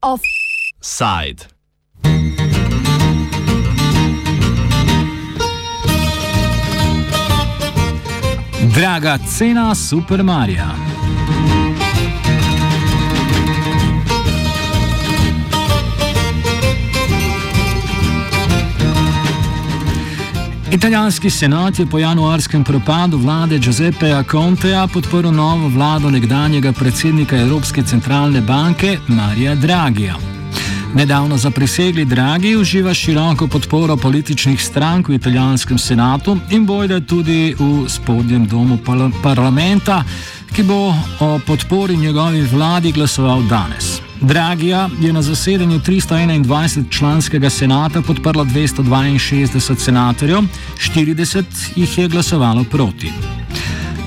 Offside. 0.00 1.48
Draga 8.72 9.18
cena 9.26 9.74
Super 9.74 10.22
Marija. 10.22 10.74
Italijanski 20.72 21.30
senat 21.30 21.78
je 21.78 21.86
po 21.86 21.98
januarskem 21.98 22.64
propadu 22.64 23.18
vlade 23.18 23.58
Giuseppeja 23.58 24.22
Conteja 24.30 24.86
podporil 24.86 25.32
novo 25.32 25.68
vlado 25.68 26.10
nekdanjega 26.10 26.72
predsednika 26.72 27.36
Evropske 27.36 27.82
centralne 27.82 28.40
banke 28.40 28.98
Marija 29.08 29.54
Dragija. 29.54 30.14
Nedavno 30.94 31.36
zaprisegli 31.36 32.04
Dragi 32.04 32.56
uživa 32.56 32.94
široko 32.94 33.46
podporo 33.46 33.96
političnih 33.96 34.62
strank 34.62 35.08
v 35.08 35.14
italijanskem 35.14 35.78
senatu 35.78 36.38
in 36.50 36.66
bojda 36.66 37.00
tudi 37.00 37.54
v 37.58 37.88
spodnjem 37.88 38.46
domu 38.46 38.78
parlamenta, 39.22 40.04
ki 40.54 40.62
bo 40.62 40.94
o 41.20 41.38
podpori 41.46 41.96
njegovi 41.96 42.42
vladi 42.42 42.92
glasoval 42.92 43.42
danes. 43.42 44.05
Dragija 44.20 44.88
je 45.00 45.12
na 45.12 45.22
zasedanju 45.22 45.80
321 45.80 46.90
članskega 46.90 47.50
senata 47.50 48.02
podprlo 48.02 48.44
262 48.44 49.78
senatorjev, 49.78 50.38
40 50.78 51.44
jih 51.76 51.98
je 51.98 52.08
glasovalo 52.08 52.64
proti. 52.64 53.12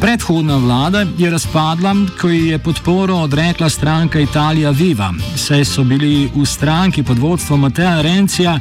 Predhodna 0.01 0.57
vlada 0.57 1.05
je 1.17 1.29
razpadla, 1.29 1.95
ko 2.21 2.29
je 2.29 2.59
podporo 2.59 3.15
odrekla 3.15 3.69
stranka 3.69 4.19
Italija 4.19 4.69
Viva, 4.69 5.13
saj 5.35 5.65
so 5.65 5.83
bili 5.83 6.29
v 6.35 6.45
stranki 6.45 7.03
pod 7.03 7.19
vodstvom 7.19 7.59
Mateja 7.59 8.01
Rencija 8.01 8.59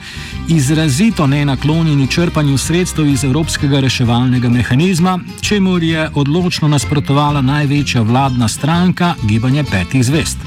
izrazito 0.49 1.27
nenaklonjeni 1.27 2.11
črpanju 2.11 2.59
sredstev 2.59 3.07
iz 3.07 3.25
Evropskega 3.25 3.81
reševalnega 3.81 4.49
mehanizma, 4.49 5.19
čemu 5.41 5.79
je 5.79 6.11
odločno 6.15 6.69
nasprotovala 6.69 7.41
največja 7.41 8.03
vladna 8.03 8.49
stranka 8.49 9.15
Gibanje 9.23 9.65
petih 9.65 10.05
zvest. 10.05 10.39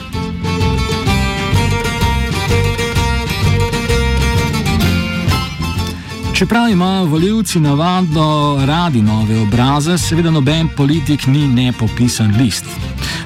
Čeprav 6.41 6.69
imajo 6.69 7.05
voljivci 7.05 7.59
navadno 7.59 8.57
radi 8.65 9.01
nove 9.01 9.39
obraze, 9.39 9.97
seveda 9.97 10.31
noben 10.31 10.69
politik 10.77 11.27
ni 11.27 11.47
nepopisan 11.47 12.35
list. 12.37 12.65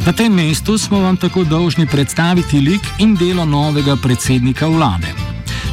Na 0.05 0.13
tem 0.13 0.33
mestu 0.33 0.77
smo 0.77 0.99
vam 0.99 1.17
tako 1.17 1.43
dolžni 1.43 1.88
predstaviti 1.88 2.59
lik 2.59 2.81
in 2.99 3.16
delo 3.16 3.45
novega 3.45 3.95
predsednika 3.95 4.67
vlade. 4.67 5.13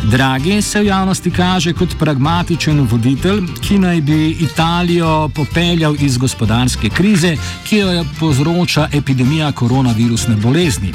Dragi 0.03 0.63
se 0.63 0.81
v 0.81 0.87
javnosti 0.87 1.31
kaže 1.31 1.73
kot 1.73 1.99
pragmatičen 1.99 2.81
voditelj, 2.81 3.43
ki 3.61 3.79
naj 3.79 4.01
bi 4.01 4.31
Italijo 4.31 5.29
popeljal 5.35 5.97
iz 5.99 6.19
gospodarske 6.19 6.91
krize, 6.91 7.37
ki 7.67 7.77
jo 7.77 8.05
povzroča 8.21 8.89
epidemija 8.93 9.53
koronavirusne 9.53 10.37
bolezni. 10.37 10.93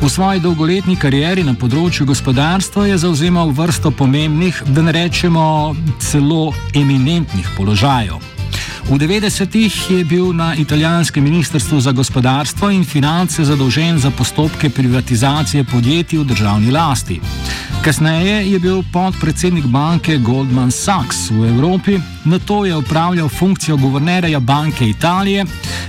V 0.00 0.10
svoji 0.12 0.42
dolgoletni 0.44 0.92
karieri 1.00 1.40
na 1.40 1.54
področju 1.56 2.04
gospodarstva 2.04 2.84
je 2.90 2.98
zauzemal 3.00 3.48
vrsto 3.56 3.88
pomembnih, 3.88 4.58
da 4.68 4.84
ne 4.84 4.92
rečemo 4.92 5.72
celo 6.04 6.52
eminentnih 6.76 7.48
položajev. 7.56 8.20
V 8.86 8.98
90-ih 9.00 9.74
je 9.90 10.04
bil 10.04 10.30
na 10.36 10.52
italijanskem 10.54 11.24
ministrstvu 11.24 11.80
za 11.80 11.96
gospodarstvo 11.96 12.70
in 12.70 12.84
finance 12.84 13.44
zadolžen 13.44 13.98
za 13.98 14.12
postopke 14.12 14.70
privatizacije 14.70 15.64
podjetij 15.64 16.20
v 16.20 16.28
državni 16.28 16.70
lasti. 16.70 17.20
Kasneje 17.86 18.50
je 18.50 18.58
bil 18.58 18.82
podpredsednik 18.92 19.66
banke 19.70 20.16
Goldman 20.18 20.70
Sachs 20.70 21.30
v 21.30 21.46
Evropi, 21.48 22.00
na 22.24 22.38
to 22.38 22.64
je 22.64 22.76
upravljal 22.76 23.28
funkcijo 23.28 23.76
guvernerja 23.76 24.40
Banke 24.40 24.88
Italije, 24.88 25.44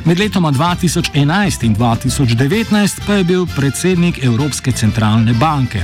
med 0.06 0.20
letoma 0.20 0.52
2011 0.52 1.66
in 1.66 1.76
2019 1.76 3.02
pa 3.08 3.14
je 3.14 3.24
bil 3.24 3.48
predsednik 3.56 4.24
Evropske 4.24 4.72
centralne 4.72 5.34
banke. 5.34 5.82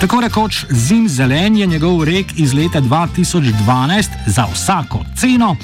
Tako 0.00 0.20
rekoč 0.20 0.64
zim 0.70 1.08
zelen 1.08 1.56
je 1.56 1.66
njegov 1.66 2.04
rek 2.04 2.26
iz 2.36 2.54
leta 2.54 2.80
2012 2.80 4.08
za 4.26 4.46
vsako 4.52 5.04
ceno, 5.16 5.56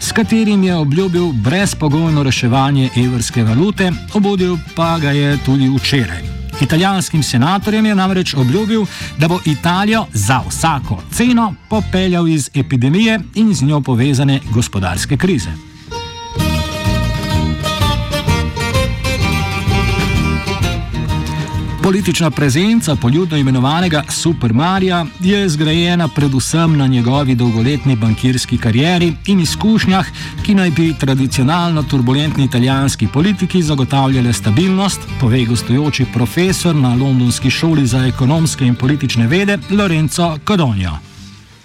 s 0.00 0.12
katerim 0.12 0.64
je 0.64 0.74
obljubil 0.74 1.32
brezpogojno 1.32 2.22
reševanje 2.22 2.90
evrske 2.96 3.44
valute, 3.44 3.92
obudil 4.14 4.56
pa 4.74 4.98
ga 4.98 5.10
je 5.10 5.38
tudi 5.44 5.68
včeraj. 5.68 6.35
Italijanskim 6.62 7.22
senatorjem 7.22 7.86
je 7.86 7.94
namreč 7.94 8.34
obljubil, 8.34 8.84
da 9.18 9.28
bo 9.28 9.38
Italijo 9.44 10.06
za 10.12 10.42
vsako 10.48 11.02
ceno 11.12 11.54
popeljal 11.70 12.28
iz 12.28 12.50
epidemije 12.54 13.20
in 13.34 13.54
z 13.54 13.62
njo 13.62 13.80
povezane 13.80 14.40
gospodarske 14.50 15.16
krize. 15.16 15.50
Politična 21.86 22.30
prezenca 22.30 22.96
poljudno 22.96 23.36
imenovanega 23.36 24.02
Super 24.08 24.52
Marija 24.52 25.06
je 25.20 25.48
zgrajena 25.48 26.08
predvsem 26.08 26.76
na 26.76 26.86
njegovi 26.86 27.34
dolgoletni 27.34 27.96
bankirski 27.96 28.58
karieri 28.58 29.12
in 29.26 29.40
izkušnjah, 29.40 30.06
ki 30.46 30.54
naj 30.54 30.70
bi 30.70 30.94
tradicionalno 31.00 31.82
turbulentni 31.82 32.44
italijanski 32.44 33.08
politiki 33.12 33.62
zagotavljale 33.62 34.32
stabilnost, 34.32 35.00
pove 35.20 35.44
gostujoči 35.44 36.06
profesor 36.14 36.74
na 36.74 36.88
Londonski 36.88 37.50
šoli 37.50 37.86
za 37.86 38.06
ekonomske 38.06 38.66
in 38.66 38.74
politične 38.74 39.26
vede 39.26 39.58
Lorenzo 39.70 40.38
Codonio. 40.46 40.98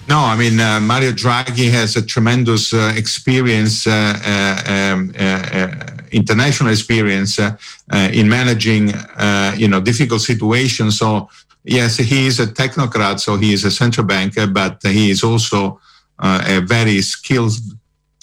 No, 0.07 0.33
I 0.33 0.37
mean, 0.37 0.59
uh, 0.59 0.83
Mario 0.83 1.11
Draghi 1.11 1.71
has 1.71 1.95
a 1.95 2.01
tremendous 2.01 2.73
uh, 2.73 2.79
experience, 2.97 3.89
uh, 3.89 3.93
uh, 3.93 4.93
um, 4.93 5.09
uh, 5.09 5.25
uh, 5.25 5.90
international 6.11 6.71
experience 6.71 7.39
uh, 7.39 7.55
uh, 7.91 8.09
in 8.13 8.27
managing 8.29 8.93
uh, 8.93 9.53
you 9.57 9.67
know 9.67 9.81
difficult 9.81 10.21
situations. 10.21 10.99
So 10.99 11.29
yes, 11.63 11.97
he 11.97 12.27
is 12.27 12.39
a 12.39 12.47
technocrat, 12.47 13.19
so 13.19 13.37
he 13.37 13.53
is 13.53 13.65
a 13.65 13.71
central 13.71 14.05
banker, 14.05 14.47
but 14.47 14.81
he 14.83 15.11
is 15.11 15.23
also 15.23 15.79
a 16.19 16.61
very 16.61 17.01
skilled 17.01 17.57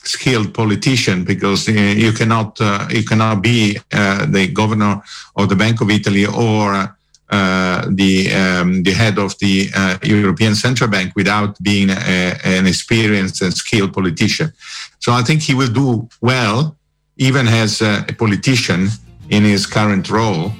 skilled 0.05 0.55
politician 0.55 1.25
because 1.25 1.67
you 1.69 2.13
cannot 2.13 2.61
you 2.91 3.05
cannot 3.05 3.43
be 3.43 3.79
the 3.91 4.51
governor 4.53 5.03
of 5.37 5.49
the 5.49 5.57
Bank 5.57 5.81
of 5.81 5.91
Italy 5.91 6.25
or 6.27 6.97
uh, 7.31 7.85
the 7.91 8.33
um, 8.33 8.83
the 8.85 8.93
head 8.93 9.19
of 9.19 9.39
the 9.39 9.69
uh, 9.77 9.99
European 10.03 10.55
Central 10.55 10.89
Bank 10.89 11.13
without 11.15 11.63
being 11.63 11.91
a, 11.91 12.39
an 12.43 12.67
experienced 12.67 13.43
and 13.43 13.53
skilled 13.53 13.93
politician. 13.93 14.51
So 14.99 15.13
I 15.13 15.21
think 15.21 15.43
he 15.43 15.53
will 15.53 15.69
do 15.69 16.09
well 16.23 16.78
even 17.19 17.49
as 17.49 17.83
a, 17.83 18.05
politician 18.19 18.89
in 19.29 19.45
his 19.45 19.67
current 19.67 20.09
role. 20.09 20.53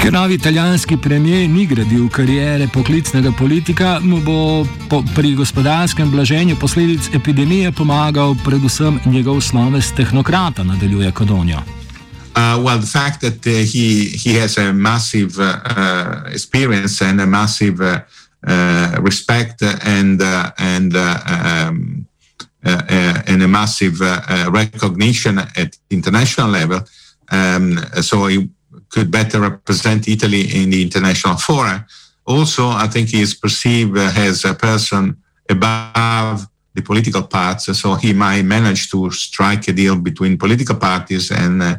Ker 0.00 0.12
novi 0.12 0.34
italijanski 0.34 0.96
premijer 0.96 1.48
ni 1.50 1.66
gradil 1.66 2.08
karijere 2.08 2.68
poklicnega 2.68 3.32
politika, 3.32 3.98
mu 4.00 4.20
bo 4.20 4.66
po, 4.88 5.02
pri 5.14 5.34
gospodarskem 5.34 6.10
blaženju 6.10 6.56
posledic 6.56 7.10
epidemije 7.14 7.72
pomagal 7.72 8.36
predvsem 8.44 9.00
njegov 9.06 9.40
sloves 9.40 9.92
tehnokrata, 9.92 10.62
nadaljuje 10.64 11.12
Kodonjo. 11.12 11.58
Uh, 12.36 12.64
well, 12.64 12.78
the 12.78 12.86
fact 12.86 13.20
that 13.20 13.46
uh, 13.46 13.52
he 13.52 14.12
he 14.24 14.40
has 14.40 14.58
a 14.58 14.72
massive 14.72 15.40
uh, 15.40 15.56
uh 15.64 16.32
experience 16.34 17.04
and 17.04 17.20
a 17.20 17.26
massive 17.26 17.80
uh, 17.80 17.98
uh, 18.46 19.04
respect 19.04 19.62
and 19.62 20.22
and 20.58 20.94
um, 20.94 20.96
Uh, 20.96 21.72
uh, 21.72 22.05
and 22.66 23.42
a 23.42 23.48
massive 23.48 24.00
uh, 24.02 24.50
recognition 24.50 25.38
at 25.38 25.76
international 25.90 26.48
level. 26.48 26.80
Um, 27.30 27.78
so 28.00 28.26
he 28.26 28.48
could 28.88 29.10
better 29.10 29.40
represent 29.40 30.08
Italy 30.08 30.62
in 30.62 30.70
the 30.70 30.82
international 30.82 31.36
fora. 31.36 31.86
Also, 32.26 32.68
I 32.68 32.88
think 32.88 33.08
he 33.10 33.20
is 33.20 33.34
perceived 33.34 33.96
as 33.96 34.44
a 34.44 34.54
person 34.54 35.16
above 35.48 36.46
the 36.74 36.82
political 36.82 37.22
parts, 37.22 37.64
so 37.78 37.94
he 37.94 38.12
might 38.12 38.42
manage 38.42 38.90
to 38.90 39.10
strike 39.10 39.66
a 39.68 39.72
deal 39.72 39.96
between 39.96 40.36
political 40.36 40.76
parties 40.76 41.30
and 41.30 41.62
uh, 41.62 41.76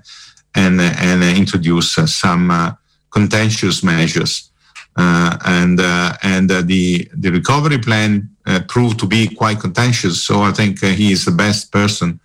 and 0.55 0.81
uh, 0.81 0.93
and 0.99 1.23
uh, 1.23 1.27
introduce 1.27 1.93
some 2.05 2.77
contentious 3.09 3.83
measures. 3.83 4.51
and 4.97 5.79
and 6.23 6.49
the 6.49 7.07
the 7.13 7.29
recovery 7.29 7.77
plan 7.77 8.11
uh, 8.11 8.36
proved 8.67 8.97
to 8.99 9.07
be 9.07 9.27
quite 9.27 9.59
contentious. 9.59 10.23
So 10.27 10.41
I 10.41 10.51
think 10.51 10.83
uh, 10.83 10.87
he 10.87 11.11
is 11.11 11.25
the 11.25 11.31
best 11.31 11.71
person 11.71 12.19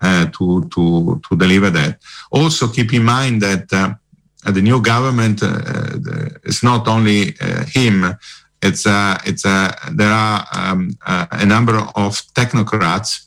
uh, 0.00 0.26
to, 0.36 0.68
to, 0.74 1.20
to 1.28 1.36
deliver 1.36 1.70
that. 1.70 1.98
Also, 2.30 2.68
keep 2.68 2.92
in 2.92 3.04
mind 3.04 3.42
that 3.42 3.68
the 4.56 4.62
new 4.62 4.80
government 4.80 5.42
is 6.44 6.62
not 6.62 6.86
only 6.88 7.34
him. 7.78 8.16
it's 8.62 8.86
a, 8.86 9.18
it's 9.24 9.44
a, 9.44 9.74
there 9.92 10.10
are 10.10 10.46
um, 10.52 10.90
a 11.06 11.46
number 11.46 11.76
of 12.04 12.12
technocrats 12.34 13.26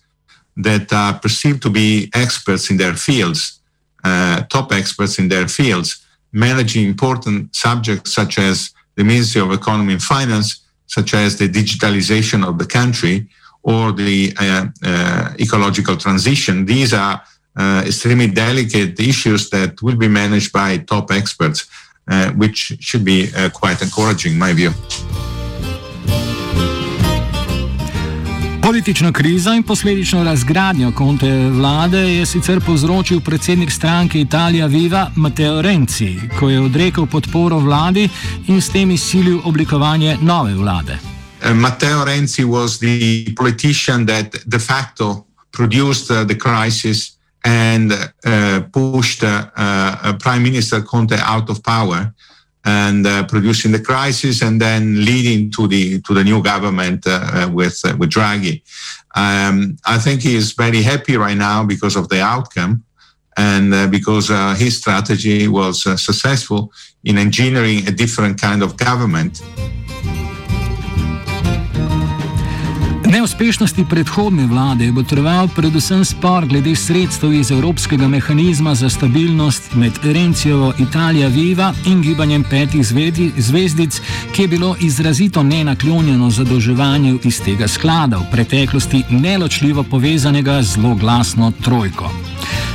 that 0.58 0.92
are 0.92 1.18
perceived 1.20 1.62
to 1.62 1.70
be 1.70 2.10
experts 2.14 2.70
in 2.70 2.78
their 2.78 2.94
fields, 2.94 3.60
uh, 4.04 4.42
top 4.44 4.72
experts 4.72 5.18
in 5.18 5.30
their 5.30 5.48
fields, 5.48 6.06
managing 6.32 6.86
important 6.86 7.56
subjects 7.56 8.14
such 8.14 8.38
as 8.38 8.72
the 8.96 9.04
Ministry 9.04 9.42
of 9.42 9.52
Economy 9.52 9.94
and 9.94 10.02
Finance, 10.02 10.62
such 10.90 11.14
as 11.14 11.38
the 11.38 11.48
digitalization 11.48 12.46
of 12.46 12.58
the 12.58 12.66
country 12.66 13.28
or 13.64 13.92
the 13.92 14.34
uh, 14.40 14.66
uh, 14.84 15.34
ecological 15.40 15.96
transition. 15.96 16.66
These 16.66 16.94
are 16.94 17.22
uh, 17.56 17.84
extremely 17.86 18.28
delicate 18.28 19.00
issues 19.00 19.50
that 19.52 19.82
will 19.82 19.96
be 19.96 20.08
managed 20.08 20.52
by 20.52 20.78
top 20.78 21.12
experts, 21.12 21.68
uh, 22.08 22.32
which 22.32 22.60
should 22.80 23.06
be 23.06 23.30
uh, 23.36 23.50
quite 23.50 23.82
encouraging, 23.82 24.34
in 24.34 24.40
my 24.40 24.54
view. 24.54 24.72
Politična 28.70 29.12
kriza 29.12 29.54
in 29.54 29.64
posledično 29.64 30.24
razgradnjo 30.24 30.92
konte 30.92 31.50
vlade 31.50 31.98
je 31.98 32.26
sicer 32.26 32.60
povzročil 32.66 33.20
predsednik 33.20 33.72
stranke 33.72 34.22
Italija 34.22 34.66
Viva 34.66 35.12
Matteo 35.16 35.62
Renzi, 35.62 36.20
ko 36.40 36.50
je 36.50 36.62
odrekel 36.62 37.06
podporo 37.06 37.58
vladi 37.60 38.10
in 38.48 38.62
s 38.62 38.70
tem 38.70 38.92
izsilil 38.92 39.40
oblikovanje 39.44 40.18
nove 40.22 40.54
vlade. 40.54 41.00
Uh, 41.44 41.56
Matteo 41.56 42.06
Renzi 42.06 42.44
was 42.44 42.78
the 42.78 43.26
politician 43.36 44.06
that 44.06 44.36
de 44.46 44.60
facto 44.60 45.26
produced 45.52 46.12
uh, 46.12 46.28
the 46.28 46.38
crisis 46.38 47.18
and 47.44 47.92
uh, 47.92 48.00
pushed 48.72 49.24
uh, 49.24 49.30
uh, 49.30 50.14
Prime 50.20 50.44
Minister 50.44 50.84
Conte 50.84 51.16
out 51.16 51.50
of 51.50 51.58
power. 51.64 51.98
Uh, 51.98 52.29
and 52.70 53.08
uh, 53.08 53.26
producing 53.26 53.72
the 53.72 53.84
crisis 53.92 54.42
and 54.42 54.62
then 54.62 54.82
leading 55.10 55.50
to 55.56 55.68
the 55.68 55.84
to 56.06 56.14
the 56.14 56.24
new 56.24 56.40
government 56.52 57.02
uh, 57.08 57.12
uh 57.12 57.50
with 57.60 57.78
uh, 57.88 57.96
with 58.00 58.10
Draghi. 58.16 58.56
Um, 59.16 59.78
I 59.96 59.98
think 59.98 60.22
he 60.22 60.36
is 60.36 60.48
very 60.64 60.82
happy 60.92 61.16
right 61.26 61.40
now 61.50 61.60
because 61.74 61.96
of 62.02 62.06
the 62.10 62.22
outcome 62.34 62.74
and 63.38 63.74
uh, 63.74 63.88
because 63.88 64.30
uh, 64.30 64.54
his 64.64 64.78
strategy 64.82 65.48
was 65.48 65.76
successful 66.10 66.62
in 67.10 67.18
engineering 67.18 67.80
a 67.88 67.92
different 68.04 68.36
kind 68.40 68.62
of 68.66 68.78
government. 68.78 69.34
Neuspešnosti 73.10 73.86
predhodne 73.90 74.46
vlade 74.46 74.86
je 74.86 74.92
botroval 74.92 75.48
predvsem 75.56 76.06
spor 76.06 76.46
glede 76.46 76.76
sredstev 76.76 77.34
iz 77.34 77.52
Evropskega 77.52 78.08
mehanizma 78.08 78.76
za 78.76 78.90
stabilnost 78.90 79.74
med 79.74 79.94
Rencijo 80.04 80.74
Italija 80.80 81.28
Viva 81.28 81.74
in 81.86 82.02
gibanjem 82.02 82.44
petih 82.44 82.86
zvezdic, 83.38 84.02
ki 84.36 84.42
je 84.42 84.48
bilo 84.48 84.76
izrazito 84.80 85.44
nenaklonjeno 85.44 86.30
zadolževanju 86.30 87.20
iz 87.24 87.42
tega 87.42 87.68
sklada, 87.68 88.18
v 88.18 88.32
preteklosti 88.32 89.04
neločljivo 89.10 89.84
povezanega 89.84 90.62
z 90.62 90.76
zelo 90.76 90.96
glasno 90.96 91.52
trojko. 91.64 92.12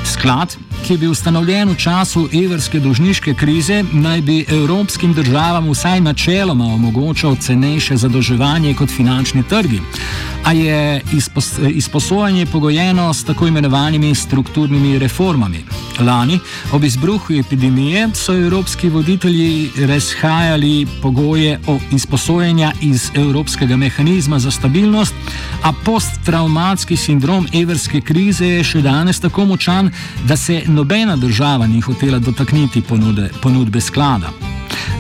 Sklad, 0.05 0.57
ki 0.85 0.93
je 0.93 0.99
bil 0.99 1.11
ustanovljen 1.11 1.69
v 1.69 1.77
času 1.81 2.29
evrske 2.45 2.81
dolžniške 2.81 3.35
krize, 3.35 3.83
naj 3.93 4.21
bi 4.21 4.45
evropskim 4.49 5.15
državam 5.15 5.71
vsaj 5.71 6.01
načeloma 6.01 6.65
omogočal 6.65 7.37
cenejše 7.37 7.97
zadolževanje 7.97 8.75
kot 8.75 8.91
finančni 8.91 9.43
trgi. 9.49 9.81
A 10.45 10.53
je 10.53 11.01
izpos 11.13 11.53
izposojanje 11.71 12.47
pogojeno 12.47 13.15
s 13.15 13.25
tako 13.25 13.47
imenovanimi 13.47 14.15
strukturnimi 14.15 14.99
reformami. 14.99 15.65
Lani, 16.01 16.39
ob 16.73 16.85
izbruhu 16.85 17.35
epidemije, 17.35 18.09
so 18.15 18.35
evropski 18.35 18.89
voditelji 18.89 19.71
razhajali 19.87 20.87
pogoje 21.03 21.61
o 21.67 21.79
izposojanju 21.93 22.71
iz 22.81 23.11
Evropskega 23.15 23.77
mehanizma 23.77 24.39
za 24.39 24.51
stabilnost, 24.51 25.15
a 25.63 25.73
posttraumatski 25.85 26.97
sindrom 26.97 27.47
evrske 27.55 28.01
krize 28.01 28.47
je 28.47 28.65
še 28.65 28.83
danes 28.83 29.21
tako 29.21 29.45
močan, 29.45 29.91
da 30.25 30.37
se 30.37 30.63
nobena 30.75 31.17
država 31.17 31.67
ni 31.67 31.81
hotela 31.81 32.19
dotakniti 32.19 32.83
ponude, 32.83 33.31
ponudbe 33.43 33.81
sklada. 33.81 34.31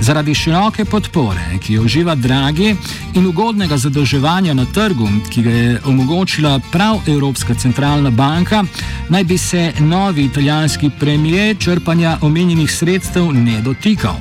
Zaradi 0.00 0.34
široke 0.34 0.84
podpore, 0.84 1.58
ki 1.62 1.74
jo 1.74 1.82
uživa 1.82 2.14
Dragi 2.14 2.74
in 3.14 3.26
ugodnega 3.26 3.76
zadolževanja 3.76 4.54
na 4.54 4.64
trgu, 4.64 5.08
ki 5.30 5.42
ga 5.42 5.50
je 5.50 5.80
omogočila 5.84 6.60
prav 6.72 7.00
Evropska 7.06 7.54
centralna 7.54 8.10
banka, 8.10 8.64
naj 9.08 9.24
bi 9.24 9.38
se 9.38 9.72
novi 9.80 10.24
italijanski 10.24 10.90
premijer 11.00 11.56
črpanja 11.58 12.18
omenjenih 12.20 12.70
sredstev 12.72 13.32
ne 13.32 13.60
dotikal. 13.60 14.16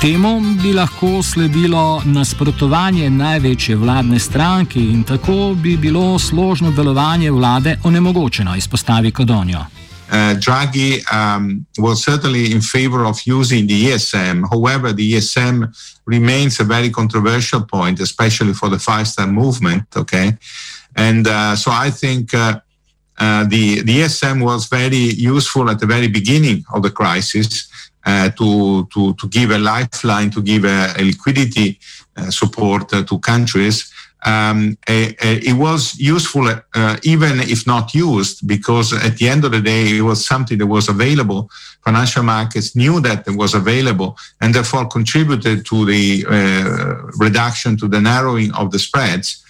Temu 0.00 0.40
bi 0.62 0.72
lahko 0.72 1.22
sledilo 1.22 2.02
nasprotovanje 2.04 3.10
največje 3.10 3.76
vladne 3.76 4.18
stranke 4.18 4.80
in 4.80 5.02
tako 5.02 5.54
bi 5.54 5.76
bilo 5.76 6.18
složno 6.18 6.70
delovanje 6.70 7.30
vlade 7.30 7.78
onemogočeno, 7.84 8.56
izpostavi 8.56 9.10
Kodonjo. 9.10 9.83
Uh, 10.14 10.32
Draghi 10.36 11.02
um, 11.12 11.66
was 11.76 12.04
certainly 12.04 12.52
in 12.52 12.60
favor 12.60 13.04
of 13.04 13.20
using 13.26 13.66
the 13.66 13.86
ESM. 13.86 14.48
However, 14.48 14.92
the 14.92 15.14
ESM 15.14 15.74
remains 16.06 16.60
a 16.60 16.64
very 16.64 16.88
controversial 16.88 17.62
point, 17.64 17.98
especially 17.98 18.54
for 18.54 18.68
the 18.68 18.78
five 18.78 19.08
star 19.08 19.26
movement. 19.26 19.82
Okay. 19.96 20.38
And 20.94 21.26
uh, 21.26 21.56
so 21.56 21.72
I 21.72 21.90
think 21.90 22.32
uh, 22.32 22.60
uh 23.18 23.44
the, 23.54 23.82
the 23.82 24.02
ESM 24.02 24.44
was 24.50 24.66
very 24.66 25.04
useful 25.34 25.68
at 25.68 25.80
the 25.80 25.86
very 25.94 26.06
beginning 26.06 26.64
of 26.72 26.82
the 26.84 26.92
crisis 27.00 27.68
uh, 28.06 28.30
to, 28.38 28.86
to, 28.94 29.14
to 29.14 29.28
give 29.28 29.50
a 29.50 29.58
lifeline, 29.58 30.30
to 30.30 30.42
give 30.42 30.64
a, 30.64 30.94
a 30.96 31.02
liquidity 31.02 31.80
uh, 32.16 32.30
support 32.30 32.88
to 32.88 33.18
countries 33.18 33.92
um, 34.24 34.78
it 34.88 35.56
was 35.56 35.98
useful 35.98 36.48
uh, 36.48 36.96
even 37.02 37.40
if 37.40 37.66
not 37.66 37.94
used 37.94 38.46
because 38.48 38.92
at 38.92 39.18
the 39.18 39.28
end 39.28 39.44
of 39.44 39.52
the 39.52 39.60
day 39.60 39.98
it 39.98 40.00
was 40.00 40.26
something 40.26 40.56
that 40.58 40.66
was 40.66 40.88
available. 40.88 41.50
Financial 41.84 42.22
markets 42.22 42.74
knew 42.74 43.00
that 43.00 43.28
it 43.28 43.36
was 43.36 43.54
available 43.54 44.16
and 44.40 44.54
therefore 44.54 44.86
contributed 44.86 45.66
to 45.66 45.84
the 45.84 46.24
uh, 46.26 46.94
reduction 47.18 47.76
to 47.76 47.86
the 47.86 48.00
narrowing 48.00 48.50
of 48.54 48.70
the 48.70 48.78
spreads. 48.78 49.44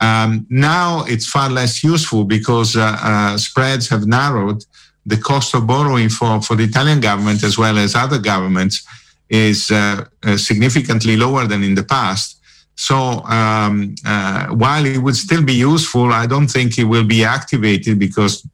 Um, 0.00 0.46
now 0.48 1.04
it's 1.06 1.28
far 1.28 1.50
less 1.50 1.82
useful 1.84 2.24
because 2.24 2.76
uh, 2.76 2.96
uh 3.02 3.36
spreads 3.36 3.88
have 3.88 4.06
narrowed. 4.06 4.64
The 5.04 5.16
cost 5.16 5.52
of 5.54 5.66
borrowing 5.66 6.08
for, 6.08 6.40
for 6.40 6.54
the 6.54 6.64
italian 6.64 7.00
government 7.00 7.42
as 7.42 7.58
well 7.58 7.76
as 7.76 7.96
other 7.96 8.18
governments 8.18 8.86
is 9.28 9.70
uh, 9.72 10.04
uh, 10.22 10.36
significantly 10.36 11.16
lower 11.16 11.44
than 11.46 11.64
in 11.64 11.74
the 11.74 11.82
past 11.82 12.38
so 12.74 13.22
um, 13.24 13.94
uh, 14.06 14.48
while 14.48 14.84
it 14.84 14.98
would 14.98 15.16
still 15.16 15.44
be 15.44 15.54
useful, 15.54 16.12
I 16.12 16.26
don't 16.26 16.48
think 16.48 16.78
it 16.78 16.84
will 16.84 17.04
be 17.04 17.24
activated 17.24 17.98
because 17.98 18.46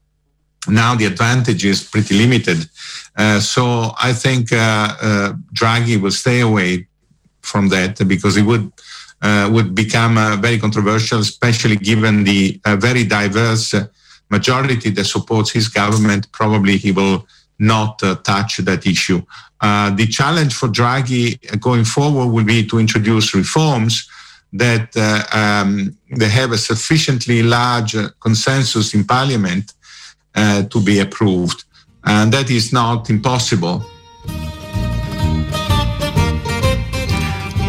now 0.69 0.95
the 0.95 1.07
advantage 1.07 1.65
is 1.65 1.83
pretty 1.83 2.19
limited. 2.19 2.69
Uh, 3.17 3.41
so 3.41 3.93
I 4.01 4.13
think 4.13 4.53
uh, 4.53 4.57
uh 5.01 5.33
Draghi 5.55 6.01
will 6.01 6.11
stay 6.11 6.41
away 6.41 6.87
from 7.43 7.69
that 7.71 8.07
because 8.07 8.37
it 8.37 8.43
would 8.43 8.73
uh, 9.23 9.49
would 9.53 9.75
become 9.75 10.17
uh, 10.17 10.37
very 10.37 10.59
controversial, 10.59 11.19
especially 11.21 11.77
given 11.77 12.23
the 12.25 12.61
very 12.77 13.03
diverse 13.03 13.75
majority 14.31 14.91
that 14.91 15.05
supports 15.05 15.51
his 15.51 15.69
government. 15.69 16.31
Probably 16.31 16.77
he 16.77 16.93
will 16.93 17.27
not 17.59 17.99
touch 18.25 18.59
that 18.59 18.87
issue. 18.87 19.23
Uh, 19.61 19.91
the 19.91 20.07
challenge 20.07 20.55
for 20.55 20.69
Draghi 20.69 21.61
going 21.61 21.85
forward 21.85 22.29
will 22.29 22.45
be 22.45 22.65
to 22.67 22.79
introduce 22.79 23.35
reforms 23.35 24.09
that 24.53 24.97
uh, 24.97 25.25
um, 25.37 25.97
they 26.17 26.29
have 26.29 26.53
a 26.53 26.59
sufficiently 26.59 27.43
large 27.43 27.97
consensus 28.21 28.95
in 28.95 29.05
parliament 29.05 29.75
uh, 30.35 30.62
to 30.65 30.81
be 30.81 31.00
approved. 31.00 31.65
And 32.05 32.33
that 32.33 32.50
is 32.50 32.73
not 32.73 33.11
impossible. 33.11 33.85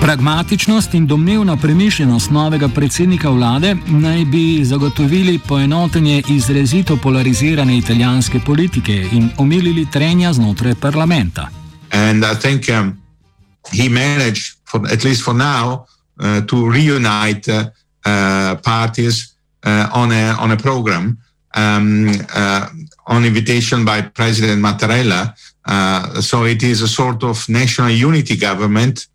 Pragmatičnost 0.02 0.94
in 0.94 1.08
domnevna 1.08 1.58
premišljenost 1.58 2.32
novega 2.32 2.68
predsednika 2.68 3.30
vlade 3.30 3.76
naj 3.88 4.26
bi 4.26 4.66
zagotovili 4.66 5.40
poenotenje 5.48 6.24
izrazito 6.30 6.98
polarizirane 6.98 7.78
italijanske 7.78 8.40
politike 8.46 9.08
in 9.12 9.30
omilili 9.38 9.88
trenja 9.92 10.34
znotraj 10.34 10.76
parlamenta. 10.76 11.50
And 11.92 12.24
I 12.24 12.36
think 12.42 12.70
um, 12.70 13.02
he 13.74 13.90
managed, 13.90 14.44
for, 14.72 14.82
at 14.94 15.04
least 15.04 15.24
for 15.24 15.36
now, 15.36 15.86
uh, 16.20 16.46
to 16.48 16.70
reunite 16.70 17.52
uh, 17.52 17.66
uh, 18.06 18.62
parties 18.62 19.36
on 19.94 20.12
a 20.12 20.36
on 20.40 20.52
a 20.52 20.58
program 20.58 21.18
um, 21.56 22.08
on 23.06 23.26
invitation 23.26 23.86
by 23.86 24.02
President 24.14 24.62
Mattarella. 24.62 25.34
so 26.22 26.46
it 26.46 26.64
is 26.64 26.82
a 26.82 26.88
sort 26.88 27.24
of 27.24 27.50
national 27.50 27.90
unity 27.90 28.36
government, 28.36 29.08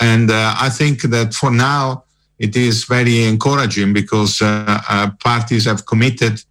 and 0.00 0.30
uh, 0.30 0.54
I 0.58 0.70
think 0.70 1.02
that 1.02 1.34
for 1.34 1.50
now 1.50 2.04
it 2.38 2.56
is 2.56 2.84
very 2.84 3.24
encouraging 3.24 3.92
because 3.92 4.40
uh, 4.40 4.80
uh, 4.88 5.10
parties 5.22 5.66
have 5.66 5.84
committed 5.84 6.42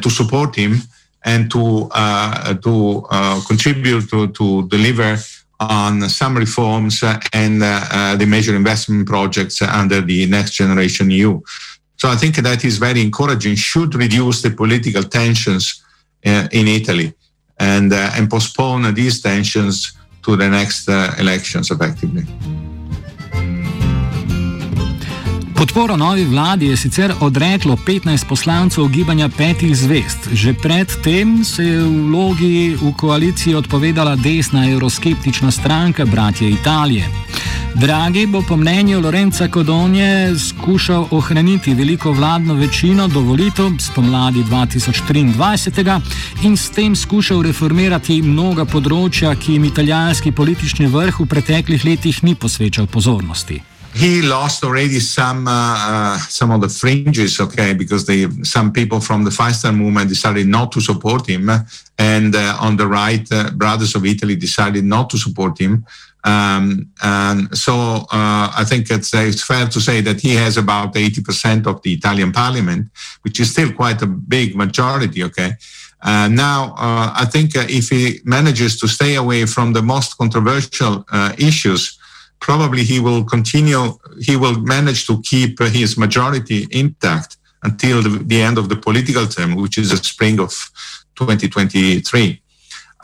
to 0.00 0.10
support 0.10 0.54
him 0.54 0.76
and 1.24 1.50
to 1.50 1.88
uh, 1.90 2.54
to 2.54 3.04
uh, 3.10 3.40
contribute 3.46 4.08
to, 4.08 4.28
to 4.28 4.68
deliver 4.68 5.18
on 5.58 6.08
some 6.08 6.36
reforms 6.36 7.02
and 7.32 7.62
the 7.62 8.26
major 8.26 8.54
investment 8.56 9.06
projects 9.06 9.60
under 9.62 10.00
the 10.00 10.26
Next 10.26 10.52
Generation 10.52 11.10
EU. 11.10 11.40
So 11.96 12.08
I 12.08 12.16
think 12.16 12.36
that 12.36 12.64
is 12.64 12.78
very 12.78 13.00
encouraging, 13.00 13.54
should 13.54 13.94
reduce 13.94 14.42
the 14.42 14.50
political 14.50 15.04
tensions 15.04 15.84
in 16.24 16.66
Italy 16.68 17.14
and, 17.58 17.92
and 17.92 18.28
postpone 18.28 18.92
these 18.94 19.20
tensions 19.20 19.92
to 20.24 20.36
the 20.36 20.48
next 20.48 20.88
elections 20.88 21.70
effectively. 21.70 22.24
Podporo 25.62 25.96
novi 25.96 26.24
vladi 26.24 26.66
je 26.66 26.76
sicer 26.76 27.12
odreklo 27.20 27.76
15 27.86 28.26
poslancev 28.28 28.88
gibanja 28.88 29.28
petih 29.28 29.76
zvest. 29.76 30.18
Že 30.32 30.54
predtem 30.54 31.44
se 31.44 31.64
je 31.64 31.78
v 31.78 32.06
vlogi 32.06 32.74
v 32.74 32.90
koaliciji 32.98 33.54
odpovedala 33.54 34.16
desna 34.16 34.66
euroskeptična 34.70 35.50
stranka 35.50 36.04
Bratje 36.04 36.50
Italije. 36.50 37.06
Dragi 37.74 38.26
bo 38.26 38.42
po 38.48 38.56
mnenju 38.56 39.00
Lorenca 39.00 39.48
Kodonje 39.48 40.34
skušal 40.38 41.06
ohraniti 41.10 41.74
veliko 41.74 42.12
vladno 42.12 42.54
večino 42.54 43.08
do 43.08 43.20
volitev 43.20 43.70
spomladi 43.78 44.42
2023 44.42 46.00
in 46.42 46.56
s 46.56 46.70
tem 46.70 46.96
skušal 46.96 47.42
reformirati 47.42 48.22
mnoga 48.22 48.64
področja, 48.64 49.34
ki 49.34 49.52
jim 49.52 49.64
italijanski 49.64 50.32
politični 50.32 50.86
vrh 50.86 51.20
v 51.20 51.26
preteklih 51.26 51.84
letih 51.84 52.24
ni 52.24 52.34
posvečal 52.34 52.86
pozornosti. 52.86 53.71
He 53.94 54.22
lost 54.22 54.64
already 54.64 55.00
some 55.00 55.46
uh, 55.46 55.76
uh, 55.78 56.18
some 56.18 56.50
of 56.50 56.60
the 56.60 56.68
fringes, 56.68 57.40
okay, 57.40 57.74
because 57.74 58.06
they 58.06 58.28
some 58.42 58.72
people 58.72 59.00
from 59.00 59.24
the 59.24 59.30
Five 59.30 59.54
Movement 59.74 60.08
decided 60.08 60.46
not 60.46 60.72
to 60.72 60.80
support 60.80 61.26
him, 61.26 61.50
and 61.98 62.34
uh, 62.34 62.56
on 62.60 62.76
the 62.76 62.86
right, 62.86 63.26
uh, 63.30 63.50
Brothers 63.50 63.94
of 63.94 64.04
Italy 64.06 64.36
decided 64.36 64.84
not 64.84 65.10
to 65.10 65.18
support 65.18 65.58
him. 65.58 65.84
Um, 66.24 66.90
and 67.02 67.56
so 67.56 67.72
uh, 68.12 68.52
I 68.56 68.64
think 68.64 68.90
it's, 68.90 69.12
it's 69.12 69.42
fair 69.42 69.66
to 69.66 69.80
say 69.80 70.00
that 70.02 70.20
he 70.20 70.36
has 70.36 70.56
about 70.56 70.94
80% 70.94 71.66
of 71.66 71.82
the 71.82 71.94
Italian 71.94 72.30
parliament, 72.30 72.90
which 73.22 73.40
is 73.40 73.50
still 73.50 73.72
quite 73.72 74.00
a 74.02 74.06
big 74.06 74.54
majority, 74.54 75.24
okay. 75.24 75.54
Uh, 76.00 76.28
now, 76.28 76.74
uh, 76.76 77.12
I 77.14 77.24
think 77.26 77.56
uh, 77.56 77.64
if 77.68 77.88
he 77.88 78.20
manages 78.24 78.78
to 78.80 78.88
stay 78.88 79.14
away 79.14 79.46
from 79.46 79.72
the 79.72 79.82
most 79.82 80.18
controversial 80.18 81.04
uh, 81.12 81.32
issues, 81.38 81.98
probably 82.42 82.82
he 82.82 82.98
will 83.00 83.24
continue, 83.24 83.84
he 84.20 84.36
will 84.36 84.58
manage 84.60 85.06
to 85.06 85.22
keep 85.22 85.58
his 85.60 85.96
majority 85.96 86.66
intact 86.72 87.38
until 87.62 88.02
the, 88.02 88.10
the 88.24 88.42
end 88.42 88.58
of 88.58 88.68
the 88.68 88.76
political 88.76 89.26
term, 89.26 89.54
which 89.54 89.78
is 89.78 89.90
the 89.90 89.96
spring 89.96 90.38
of 90.40 90.50
2023. 91.14 92.42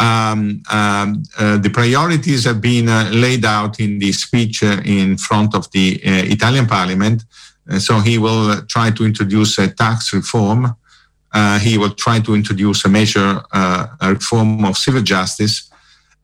Um, 0.00 0.62
um, 0.71 1.23
uh, 1.38 1.57
the 1.59 1.71
priorities 1.71 2.45
have 2.45 2.61
been 2.61 2.88
uh, 2.88 3.11
laid 3.12 3.45
out 3.45 3.80
in 3.80 3.99
the 3.99 4.12
speech 4.12 4.62
uh, 4.62 4.80
in 4.85 5.16
front 5.16 5.54
of 5.54 5.71
the 5.71 6.00
uh, 6.04 6.35
Italian 6.37 6.66
Parliament. 6.66 7.25
Uh, 7.71 7.78
so 7.78 8.00
he 8.00 8.18
will 8.18 8.50
uh, 8.50 8.61
try 8.68 8.90
to 8.90 9.04
introduce 9.04 9.59
a 9.59 9.68
tax 9.68 10.12
reform. 10.12 10.75
he 11.61 11.78
will 11.78 11.95
try 11.95 12.18
to 12.21 12.35
introduce 12.35 12.85
a 12.85 12.88
measure, 12.88 13.42
a 13.52 14.09
reform 14.16 14.64
of 14.64 14.76
civil 14.76 15.02
justice, 15.02 15.68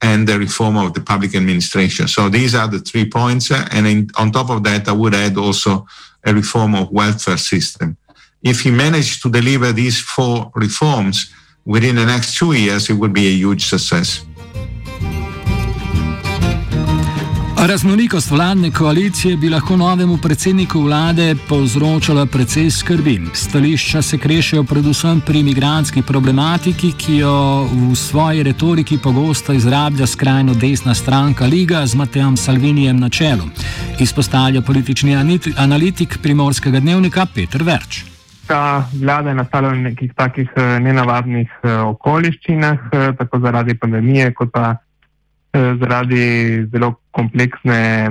and 0.08 0.28
the 0.28 0.38
reform 0.38 0.76
of 0.76 0.92
the 0.92 1.00
public 1.00 1.34
administration. 1.34 2.06
So 2.08 2.28
these 2.28 2.54
are 2.54 2.68
the 2.68 2.80
three 2.88 3.06
points. 3.18 3.50
Uh, 3.50 3.66
and 3.75 3.87
in, 3.87 3.99
on 4.20 4.30
top 4.30 4.50
of 4.50 4.62
that, 4.64 4.87
I 4.87 4.92
would 4.92 5.14
add 5.14 5.37
also 5.38 5.87
a 6.28 6.34
reform 6.34 6.75
of 6.75 6.90
welfare 6.90 7.38
system. 7.38 7.96
If 8.42 8.61
he 8.64 8.70
managed 8.70 9.23
to 9.23 9.30
deliver 9.30 9.73
these 9.73 9.99
four 10.14 10.52
reforms 10.54 11.32
within 11.64 11.96
the 11.96 12.04
next 12.04 12.37
two 12.38 12.52
years, 12.52 12.90
it 12.90 12.96
would 13.00 13.14
be 13.14 13.26
a 13.28 13.37
huge 13.44 13.64
success. 13.64 14.08
Raznolikost 17.66 18.30
vladne 18.30 18.71
koalicije 18.71 19.37
bi 19.37 19.49
lahko 19.49 19.76
novemu 19.76 20.16
predsedniku 20.23 20.80
vlade 20.80 21.35
povzročala 21.49 22.26
precej 22.26 22.71
skrbi. 22.71 23.21
Stališča 23.35 24.02
se 24.02 24.18
krešejo 24.18 24.64
predvsem 24.64 25.21
pri 25.21 25.40
imigranski 25.40 26.02
problematiki, 26.02 26.92
ki 26.92 27.16
jo 27.16 27.64
v 27.64 27.94
svoji 27.97 28.42
retoriki 28.42 28.99
pogosto 29.02 29.52
izrablja 29.52 30.06
skrajno 30.06 30.54
desna 30.54 30.94
stranka 30.94 31.47
Liga 31.47 31.87
z 31.87 31.94
Matejem 31.94 32.37
Salvinijem 32.37 33.00
na 33.00 33.09
čelu. 33.09 33.44
Izpostavlja 34.00 34.61
politični 34.61 35.16
analitik 35.56 36.18
primorskega 36.23 36.80
dnevnika 36.80 37.26
Petr 37.35 37.62
Verč. 37.62 38.04
Ta 38.47 38.88
vlada 39.00 39.28
je 39.28 39.35
nastala 39.35 39.68
v 39.68 39.76
nekih 39.76 40.12
takih 40.14 40.50
eh, 40.56 40.80
nenavadnih 40.80 41.49
eh, 41.62 41.76
okoliščinah, 41.76 42.78
eh, 42.92 43.12
tako 43.18 43.40
zaradi 43.40 43.78
pandemije, 43.78 44.35
kot 44.35 44.52
pa 44.52 44.75
zaradi 45.54 46.66
zelo 46.73 47.03
kompleksne 47.14 48.11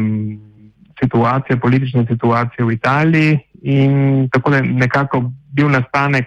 situacije, 1.03 1.59
politične 1.59 2.05
situacije 2.09 2.65
v 2.65 2.71
Italiji 2.71 3.39
in 3.61 4.29
tako 4.31 4.51
da 4.51 4.61
nekako 4.61 5.31
bil 5.51 5.69
nastanek 5.69 6.25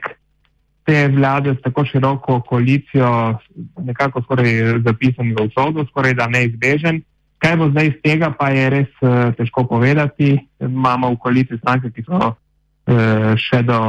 te 0.84 1.08
vlade 1.08 1.54
s 1.54 1.62
tako 1.62 1.84
široko 1.84 2.40
koalicijo 2.40 3.38
nekako 3.78 4.22
skoraj 4.22 4.78
zapisan 4.84 5.34
v 5.34 5.48
usodo, 5.48 5.84
skoraj 5.90 6.14
da 6.14 6.26
neizbežen. 6.26 7.02
Kaj 7.38 7.56
bo 7.56 7.68
zdaj 7.70 7.86
iz 7.86 7.96
tega, 8.02 8.30
pa 8.38 8.48
je 8.48 8.70
res 8.70 8.92
uh, 9.00 9.34
težko 9.36 9.66
povedati. 9.66 10.38
Imamo 10.60 11.10
v 11.10 11.18
koaliciji 11.18 11.58
stranke, 11.58 11.90
ki 11.90 12.06
so 12.06 12.16
uh, 12.16 13.34
še 13.36 13.60
do, 13.66 13.80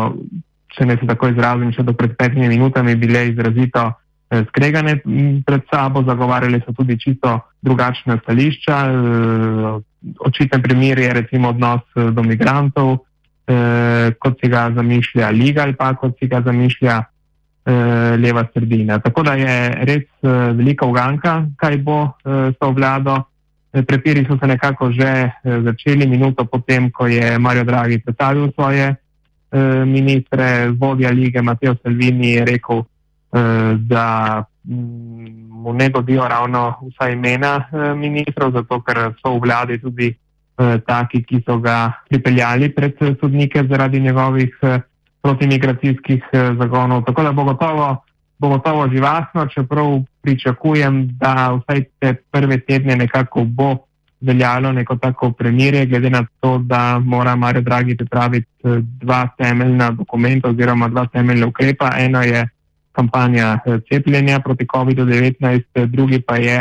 če 0.73 0.89
ne 0.89 0.97
se 0.97 1.07
tako 1.07 1.29
izrazim, 1.31 1.71
še 1.71 1.85
do 1.85 1.93
pred 1.93 2.17
petimi 2.17 2.49
minutami 2.49 2.95
bile 2.95 3.27
izrazito 3.29 3.85
Eh, 3.87 4.06
skregane 4.27 4.99
pred 5.45 5.61
sabo, 5.71 6.03
zagovarjali 6.03 6.59
so 6.65 6.73
tudi 6.75 6.99
čisto 6.99 7.39
drugačne 7.61 8.19
stališča. 8.23 8.75
Eh, 8.75 9.79
očiten 10.19 10.61
primer 10.61 10.99
je 10.99 11.13
recimo 11.13 11.49
odnos 11.49 11.81
eh, 11.95 12.11
do 12.11 12.23
migrantov, 12.23 12.97
kot 14.19 14.41
si 14.43 14.49
ga 14.51 14.67
zamišlja 14.75 15.29
Liga 15.31 15.63
ali 15.63 15.71
pa 15.71 15.93
kot 15.95 16.19
si 16.19 16.27
ga 16.27 16.41
zamišlja 16.43 16.95
leva 18.19 18.43
sredina. 18.51 18.99
Tako 18.99 19.23
da 19.23 19.37
je 19.39 19.53
res 19.87 20.03
velika 20.51 20.83
uganka, 20.83 21.47
kaj 21.55 21.77
bo 21.77 22.11
s 22.27 22.59
to 22.59 22.71
vlado. 22.75 23.15
Prepiri 23.71 24.25
so 24.27 24.35
se 24.35 24.47
nekako 24.51 24.91
že 24.91 25.31
začeli 25.63 26.07
minuto 26.07 26.43
potem, 26.43 26.91
ko 26.91 27.07
je 27.07 27.39
Mario 27.39 27.63
Draghi 27.63 28.03
predstavil 28.03 28.51
svoje 28.51 28.95
ministre, 29.87 30.67
vodja 30.75 31.15
lige 31.15 31.41
Mateo 31.41 31.79
Salvini 31.79 32.35
je 32.35 32.45
rekel, 32.45 32.83
Eh, 32.83 32.96
da 33.77 34.43
mm, 34.63 35.47
mu 35.49 35.73
ne 35.73 35.89
dobijo 35.89 36.27
ravno 36.27 36.75
vsa 36.81 37.09
imena 37.09 37.67
eh, 37.71 37.93
ministrov, 37.95 38.51
zato 38.51 38.81
ker 38.81 39.13
so 39.21 39.33
v 39.35 39.41
vladi 39.43 39.79
tudi 39.81 40.07
eh, 40.07 40.77
taki, 40.87 41.23
ki 41.23 41.41
so 41.45 41.57
ga 41.59 41.91
pripeljali 42.09 42.69
pred 42.75 42.95
sodnike 43.19 43.63
zaradi 43.69 43.99
njegovih 43.99 44.55
protimigracijskih 45.21 46.23
zagonov. 46.31 47.03
Tako 47.03 47.23
da 47.23 47.31
bo 47.31 47.43
gotovo, 47.43 48.03
bo 48.39 48.49
gotovo 48.49 48.87
živahno, 48.89 49.47
čeprav 49.47 49.99
pričakujem, 50.21 51.07
da 51.19 51.51
vsaj 51.57 51.83
te 51.99 52.13
prve 52.31 52.59
tedne 52.59 52.95
nekako 52.95 53.43
bo 53.43 53.75
veljalo 54.21 54.71
neko 54.71 54.95
tako 54.95 55.31
premirje, 55.31 55.85
glede 55.85 56.09
na 56.09 56.25
to, 56.39 56.57
da 56.57 56.99
mora 56.99 57.35
Mario 57.35 57.61
Draghi 57.61 57.97
pripraviti 57.97 58.47
dva 59.01 59.27
temeljna 59.37 59.91
dokumenta 59.91 60.49
oziroma 60.49 60.87
dva 60.87 61.05
temeljna 61.05 61.47
ukrepa. 61.47 61.91
Eno 61.97 62.21
je 62.21 62.47
kampanja 62.97 63.59
eh, 63.65 63.79
cepljenja 63.89 64.39
proti 64.39 64.65
COVID-19, 64.65 65.61
eh, 65.73 65.85
drugi 65.85 66.21
pa 66.21 66.35
je 66.35 66.57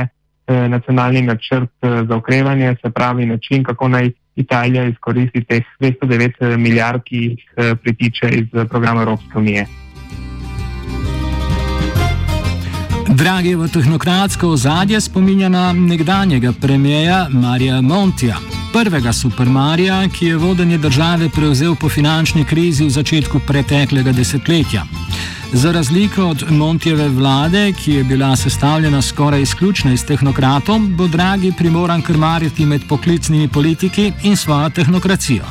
eh, 0.47 0.69
nacionalni 0.69 1.23
načrt 1.23 1.71
za 1.83 2.17
okrevanje, 2.17 2.77
se 2.83 2.91
pravi 2.91 3.27
način, 3.27 3.65
kako 3.65 3.89
naj 3.89 4.11
Italija 4.37 4.85
izkoristi 4.85 5.45
teh 5.45 5.65
209 5.81 6.57
milijard, 6.57 7.03
ki 7.05 7.17
jih 7.17 7.45
pritiče 7.83 8.29
iz 8.29 8.69
programa 8.69 9.03
Evropske 9.03 9.39
unije. 9.39 9.67
Dragi 13.09 13.55
v 13.55 13.69
tehnokratsko 13.69 14.49
ozadje 14.49 15.01
spominja 15.01 15.49
na 15.49 15.73
nekdanjega 15.73 16.53
premijeja 16.61 17.27
Marija 17.31 17.81
Montija, 17.81 18.37
prvega 18.73 19.13
supermarija, 19.13 20.03
ki 20.09 20.27
je 20.27 20.37
vodenje 20.37 20.79
države 20.79 21.29
prevzel 21.29 21.75
po 21.81 21.89
finančni 21.89 22.45
krizi 22.45 22.85
v 22.85 22.91
začetku 22.91 23.41
preteklega 23.47 24.13
desetletja. 24.13 24.85
Za 25.53 25.73
razliko 25.73 26.27
od 26.27 26.45
Montjeve 26.51 27.09
vlade, 27.09 27.73
ki 27.73 27.93
je 27.93 28.05
bila 28.05 28.37
sestavljena 28.37 29.03
skoraj 29.03 29.43
izključno 29.43 29.93
iz 29.93 30.05
tehnokratov, 30.05 30.79
bo 30.79 31.07
Dragi 31.07 31.53
primoran 31.59 32.03
krmariti 32.03 32.67
med 32.67 32.83
poklicnimi 32.89 33.49
politiki 33.49 34.13
in 34.23 34.37
svojo 34.37 34.71
tehnokracijo. 34.71 35.45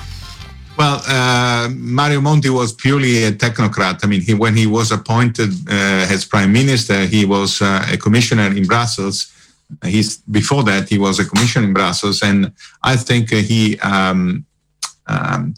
Well, 0.78 0.96
uh, 0.96 1.72
Mario 1.78 2.22
Monti 2.22 2.50
was 2.50 2.74
purely 2.84 3.26
a 3.28 3.32
technocrat. 3.32 4.04
I 4.04 4.08
mean, 4.08 4.22
he, 4.22 4.34
when 4.34 4.58
he 4.58 4.68
was 4.68 4.92
appointed 4.92 5.50
uh, 5.50 6.14
as 6.14 6.26
prime 6.26 6.52
minister, 6.52 7.08
he 7.08 7.26
was 7.26 7.62
uh, 7.62 7.94
a 7.94 7.98
commissioner 7.98 8.58
in 8.58 8.68
Brussels. 8.68 9.28
He's, 9.84 10.18
before 10.32 10.64
that, 10.64 10.90
he 10.90 10.98
was 11.00 11.20
a 11.20 11.26
commissioner 11.26 11.68
in 11.68 11.74
Brussels, 11.74 12.22
and 12.22 12.52
I 12.84 12.98
think 12.98 13.30
he 13.30 13.80
um, 13.80 14.46
um, 15.08 15.54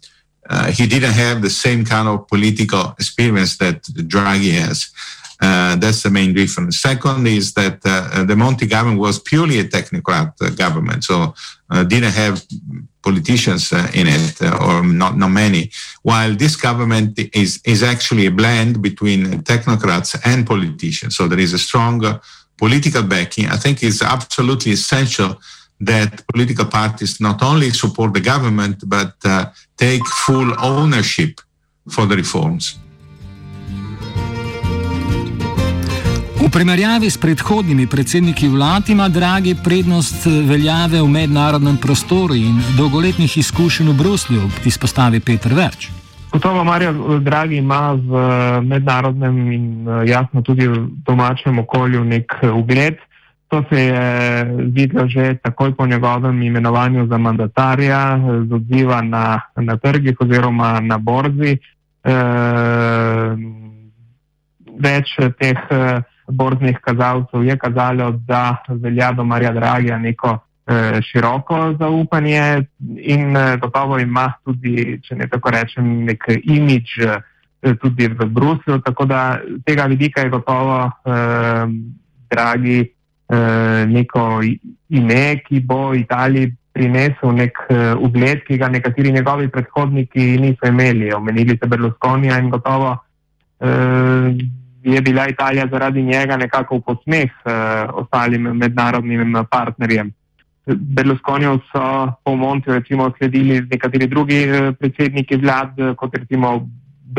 uh, 0.50 0.72
he 0.72 0.88
didn't 0.88 1.14
have 1.14 1.42
the 1.42 1.50
same 1.50 1.84
kind 1.86 2.08
of 2.08 2.28
political 2.28 2.96
experience 3.00 3.58
that 3.58 3.84
Draghi 3.84 4.52
has. 4.52 4.90
Uh, 5.40 5.76
that's 5.76 6.02
the 6.02 6.10
main 6.10 6.34
difference. 6.34 6.80
Second 6.80 7.28
is 7.28 7.54
that 7.54 7.80
uh, 7.86 8.24
the 8.24 8.36
Monti 8.36 8.66
government 8.66 9.00
was 9.00 9.20
purely 9.20 9.60
a 9.60 9.66
technocrat 9.66 10.34
uh, 10.42 10.50
government, 10.50 11.04
so 11.04 11.34
uh, 11.70 11.84
didn't 11.84 12.14
have 12.14 12.44
politicians 13.04 13.72
in 13.72 14.08
it, 14.08 14.42
or 14.42 14.84
not, 14.84 15.16
not 15.16 15.30
many. 15.30 15.70
While 16.02 16.36
this 16.36 16.56
government 16.56 17.20
is 17.36 17.62
is 17.66 17.84
actually 17.84 18.26
a 18.26 18.32
blend 18.32 18.82
between 18.82 19.44
technocrats 19.44 20.20
and 20.26 20.46
politicians, 20.46 21.16
so 21.16 21.28
there 21.28 21.40
is 21.40 21.54
a 21.54 21.60
strong 21.60 22.20
political 22.58 23.04
backing. 23.04 23.46
I 23.48 23.58
think 23.58 23.84
it's 23.84 24.02
absolutely 24.02 24.72
essential 24.72 25.40
that 25.86 26.24
political 26.34 26.66
parties 26.66 27.20
not 27.20 27.42
only 27.42 27.72
support 27.72 28.14
the 28.14 28.22
government 28.22 28.84
but 28.86 29.14
take 29.76 30.04
full 30.26 30.54
ownership 30.60 31.42
for 31.90 32.06
the 32.06 32.16
reforms. 32.16 32.78
V 36.38 36.50
primerjavi 36.50 37.10
s 37.10 37.18
predhodnimi 37.18 37.88
predsedniki 37.88 38.48
vlad 38.48 38.90
ima 38.90 39.10
Dragi 39.10 39.56
prednost 39.64 40.26
veljave 40.26 41.02
v 41.02 41.08
mednarodnem 41.08 41.78
prostoru 41.78 42.36
in 42.36 42.62
dolgoletnih 42.78 43.38
izkušenj 43.38 43.90
v 43.90 43.94
Bruslju, 43.98 44.50
izpostavi 44.66 45.20
Petr 45.20 45.54
Verč. 45.54 45.90
Gotovo 46.32 46.64
Marijo 46.64 47.20
Dragi 47.20 47.58
ima 47.58 47.92
v 47.94 48.22
mednarodnem 48.62 49.52
in 49.52 49.88
jasno 50.06 50.42
tudi 50.42 50.68
v 50.68 50.88
domačem 51.06 51.60
okolju 51.60 52.04
nek 52.04 52.40
ugled. 52.54 53.02
To 53.48 53.64
se 53.70 53.80
je 53.80 54.44
videlo 54.76 55.08
že 55.08 55.38
takoj 55.44 55.76
po 55.76 55.88
njegovem 55.88 56.42
imenovanju 56.42 57.08
za 57.08 57.18
mandatarja, 57.18 58.20
z 58.50 58.54
odziva 58.54 59.02
na, 59.02 59.42
na 59.56 59.78
trgih 59.78 60.16
oziroma 60.20 60.80
na 60.80 60.98
borzi. 60.98 61.58
E, 62.04 62.16
več 64.78 65.16
teh 65.40 65.58
borznih 66.28 66.78
kazalcev 66.82 67.44
je 67.44 67.58
kazalo, 67.58 68.12
da 68.12 68.58
velja 68.70 69.12
do 69.12 69.24
Marija 69.24 69.52
Dragija 69.52 69.98
neko 69.98 70.40
eh, 70.68 71.02
široko 71.02 71.76
zaupanje 71.80 72.64
in 72.98 73.38
eh, 73.38 73.58
gotovo 73.62 74.00
ima 74.00 74.34
tudi, 74.44 75.00
če 75.04 75.16
ne 75.16 75.30
tako 75.30 75.50
rečem, 75.50 76.06
nek 76.06 76.24
imič 76.44 76.98
eh, 77.00 77.22
tudi 77.82 78.08
v 78.08 78.26
Bruslju. 78.26 78.82
Tako 78.86 79.06
da 79.06 79.40
tega 79.66 79.86
vidika 79.86 80.22
je 80.22 80.30
gotovo 80.30 80.92
eh, 81.06 81.68
Dragi 82.30 82.97
neko 83.88 84.42
ime, 84.90 85.24
ki 85.44 85.60
bo 85.60 85.94
Italiji 85.96 86.54
prinesel 86.78 87.34
nek 87.34 87.58
uh, 87.70 87.98
ugled, 88.06 88.44
ki 88.46 88.60
ga 88.62 88.70
nekateri 88.70 89.12
njegovi 89.16 89.50
predhodniki 89.54 90.38
niso 90.42 90.70
imeli. 90.70 91.10
Omenili 91.14 91.58
ste 91.58 91.70
Berlusconija 91.72 92.38
in 92.42 92.52
gotovo 92.54 92.94
uh, 92.94 94.30
je 94.84 95.02
bila 95.02 95.28
Italija 95.28 95.68
zaradi 95.72 96.04
njega 96.04 96.38
nekako 96.38 96.78
v 96.78 96.86
posmeh 96.92 97.32
uh, 97.46 97.98
ostalim 98.04 98.52
mednarodnim 98.62 99.42
partnerjem. 99.50 100.14
Berlusconijo 100.68 101.60
so 101.72 102.12
po 102.24 102.36
Montiju 102.36 102.74
recimo 102.76 103.10
sledili 103.18 103.62
nekateri 103.72 104.08
drugi 104.08 104.42
predsedniki 104.80 105.38
vlad, 105.40 105.80
kot 105.98 106.16
recimo 106.16 106.68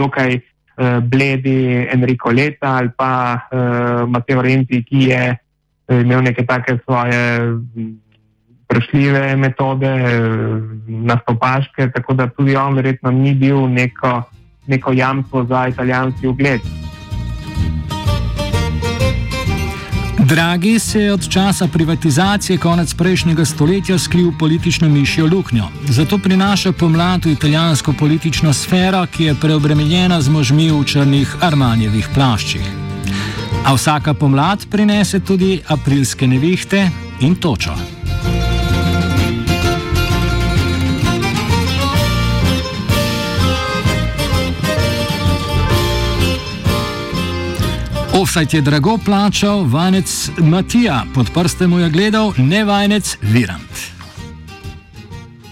dokaj 0.01 0.37
uh, 0.37 0.99
bledi 1.03 1.89
Enrico 1.93 2.31
Leta 2.31 2.77
ali 2.77 2.91
pa 2.97 3.13
uh, 3.35 4.09
Matteo 4.09 4.43
Renzi, 4.43 4.85
ki 4.85 5.05
je 5.11 5.23
imel 5.89 6.23
neke 6.23 6.47
take 6.47 6.79
svoje 6.85 7.41
prešljive 8.69 9.37
metode, 9.37 9.95
uh, 9.95 10.63
nastopaške, 10.87 11.91
tako 11.95 12.15
da 12.15 12.29
tudi 12.29 12.57
on 12.57 12.75
verjetno 12.75 13.11
ni 13.11 13.35
bil 13.35 13.69
neko, 13.69 14.23
neko 14.67 14.93
jamstvo 14.93 15.45
za 15.45 15.69
italijanski 15.69 16.27
ugled. 16.27 16.61
Dragi 20.29 20.79
se 20.79 21.01
je 21.01 21.13
od 21.13 21.29
časa 21.29 21.69
privatizacije 21.73 22.59
konec 22.59 22.95
prejšnjega 22.95 23.45
stoletja 23.45 23.99
skril 23.99 24.33
politično 24.39 24.89
mišjo 24.89 25.27
luknjo. 25.27 25.65
Zato 25.85 26.19
prinaša 26.19 26.73
pomlad 26.73 27.25
v 27.25 27.33
italijansko 27.33 27.95
politično 27.99 28.53
sfero, 28.53 29.07
ki 29.07 29.25
je 29.25 29.35
preobremenjena 29.41 30.21
z 30.21 30.29
možmi 30.29 30.71
v 30.71 30.85
črnih 30.85 31.37
armanjevih 31.41 32.09
plaščih. 32.15 32.88
A 33.65 33.75
vsaka 33.75 34.15
pomlad 34.15 34.67
prinese 34.71 35.21
tudi 35.21 35.61
aprilske 35.69 36.27
nevihte 36.27 36.91
in 37.21 37.35
točo. 37.35 37.75
Offside 48.13 48.57
je 48.57 48.63
drago 48.63 48.99
plačal, 49.05 49.63
vanec 49.65 50.31
Matija, 50.39 51.05
pod 51.15 51.31
prstem 51.35 51.71
mu 51.71 51.79
je 51.79 51.91
gledal, 51.91 52.33
ne 52.37 52.65
vanec 52.65 53.17
Virant. 53.23 53.98